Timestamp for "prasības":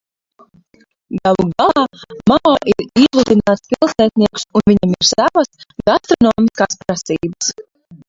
6.85-7.57